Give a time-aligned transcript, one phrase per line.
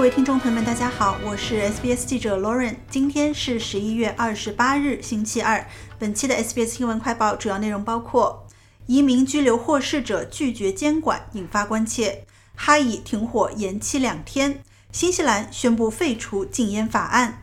[0.00, 2.74] 各位听众朋友们，大家好，我是 SBS 记者 Lauren。
[2.88, 5.62] 今天是十一月二十八日，星期二。
[5.98, 8.46] 本期的 SBS 新闻快报主要内容包括：
[8.86, 12.24] 移民拘留获释者拒绝监管，引发关切；
[12.56, 17.42] 哈以停火延期两天；新西兰宣布废除禁烟法案。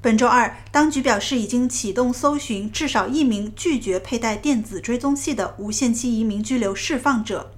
[0.00, 7.50] 本周二，当局表示已经启动搜寻至少一名拒绝佩戴电子追踪器的无限期移民拘留释放者。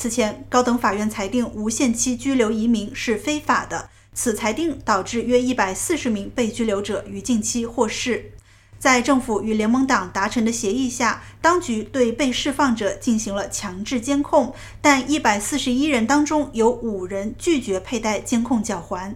[0.00, 3.90] 此前，高等法院裁定无限期拘留移民是非法的。
[4.14, 8.32] 此裁定导致约一百四十名被拘留者于近期获释。
[8.78, 19.14] 在政府与联盟党达成的协议下，当局对被释放者进行了强制监控，但一百四十一人当中有五人拒绝佩戴监控脚环。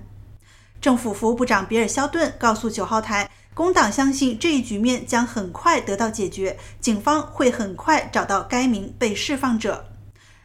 [0.83, 9.87] 政府服务部长比尔·肖顿告诉九号台，工党相信这一局面将很快得到解决，警方会很快找到该名被释放者。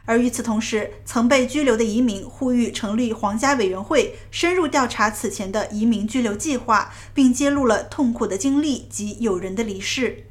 [0.10, 10.24] 而与此同时，曾被拘留的移民呼吁成立皇家委员会，深入调查此前的移民拘留计划，并揭露了痛苦的经历及友人的离世。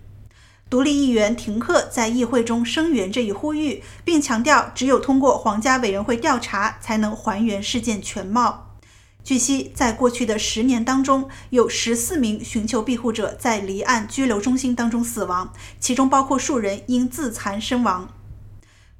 [0.68, 8.74] 独立议员廷克在议会中声援这一呼吁，并强调，只有通过皇家委员会调查，才能还原事件全貌。
[9.22, 18.08] 据悉，在过去的十年当中，有十四名寻求庇护者在离岸拘留中心当中死亡，其中包括数人因自残身亡。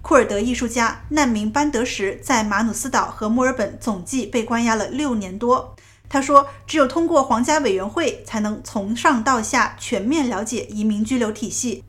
[0.01, 5.75] 库尔德艺术家难民班德什在马努斯岛和墨尔本总计被关押了六年多。
[6.09, 11.85] 他说：“只有通过皇家委员会，才能从上到下全面了解移民拘留体系。”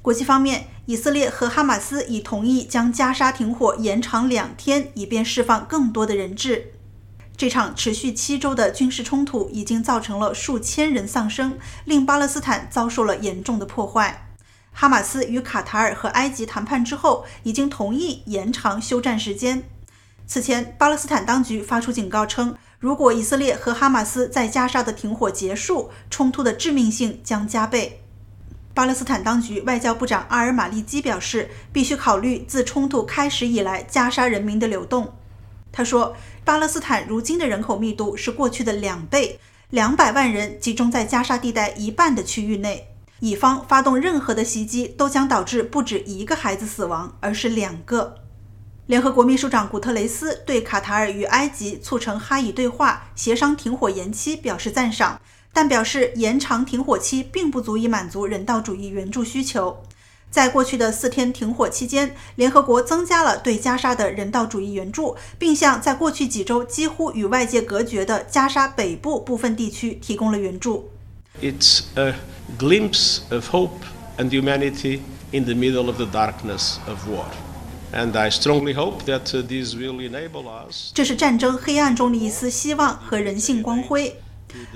[0.00, 6.72] 国际方面，以色列和哈马斯已同意将加沙停火延长两天，以便释放更多的人质。
[7.36, 14.29] 这场持续七周的军事冲突已经造成了数千人丧生，令巴勒斯坦遭受了严重的破坏。
[14.72, 19.62] 哈马斯与卡塔尔和埃及谈判之后，已经同意延长休战时间。
[20.26, 28.02] 此前，巴勒斯坦当局发出警告称，如果以色列和哈马斯在加沙的停火结束，冲突的致命性将加倍。
[28.72, 35.12] 巴勒斯坦当局外交部长阿尔马利基表示，必须考虑自冲突开始以来加沙人民的流动。
[35.72, 42.89] 他说，巴勒斯坦如今的人口密度是过去的两倍，两百万人集中在加沙地带一半的区域内。
[43.20, 48.16] 乙方发动任何的袭击都将导致不止一个孩子死亡，而是两个。
[48.86, 55.20] 联合国秘书长古特雷斯对卡塔尔与埃及促成哈以对话、协商停火延期表示赞赏，
[55.52, 59.82] 但表示延长停火期并不足以满足人道主义援助需求。
[60.30, 70.88] 在过去的四天停火期间，联合国增加了对加沙的人道主义援助，并向在过去几周几乎与外界隔绝的加沙北部部分地区提供了援助。
[71.38, 72.14] It's a
[72.58, 73.84] glimpse of hope
[74.18, 75.00] and humanity
[75.32, 77.24] in the middle of the darkness of war.
[77.92, 80.92] And I strongly hope that this will enable us.
[80.92, 84.16] 这是战争黑暗中的一丝希望和人性光辉。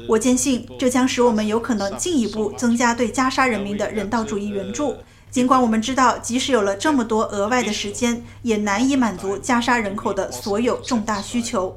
[0.08, 4.96] 我坚信这将使我们有可能进一步增加对加沙人民的人道主义援助。
[5.30, 11.76] 尽管我们知道，即使有了这么多额外的时间，也难以满足加沙人口的所有重大需求。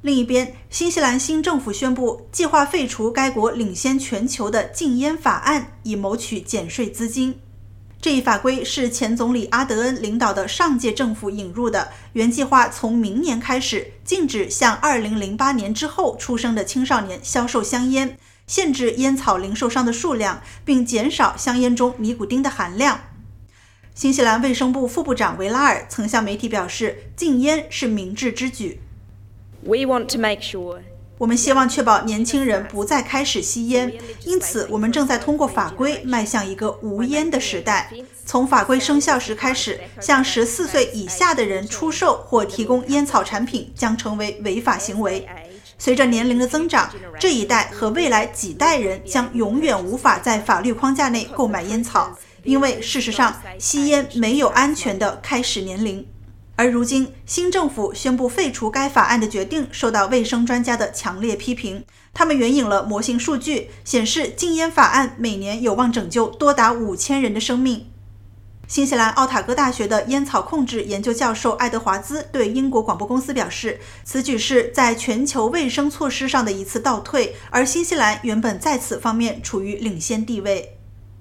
[0.00, 7.40] 另一边，新西兰新政府宣布计划废除该国领先全球的禁烟法案，以谋取减税资金。
[8.00, 18.16] 这一法规是前总理阿德恩领导的上届政府引入的，原计划从明年开始禁止向2008年之后出生的青少年销售香烟，
[18.46, 23.00] 限制烟草零售商的数量，并减少香烟中尼古丁的含量。
[23.96, 28.78] 新西兰卫生部副部长维拉尔曾向媒体表示，禁烟是明智之举。
[29.68, 30.78] We want to make sure.
[31.18, 33.92] 我们希望确保年轻人不再开始吸烟，
[34.24, 37.92] 因此我们正在通过法规迈向一个无烟的时代。
[38.24, 45.28] 从法规生效时开始，向十四岁以下的人出售或提供烟草产品将成为违法行为。
[45.76, 46.90] 随着年龄的增长，
[47.20, 56.06] 这一代和未来几代人将永远无法在法律框架内购买烟草，因为事实上，吸烟没有安全的开始年龄。
[56.58, 61.84] 而如今，新政府宣布废除该法案的决定受到卫生专家的强烈批评。
[62.12, 67.86] 他们援引了模型数据，显示禁烟法案每年有望拯救多达五千人的生命。
[68.66, 80.77] 新西兰奥塔哥大学的烟草控制研究教授爱德华兹对英国广播公司表示，此举是在全球卫生措施上的一次倒退，而新西兰原本在此方面处于领先地位。